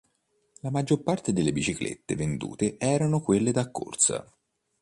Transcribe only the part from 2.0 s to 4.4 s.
vendute erano quelle da corsa.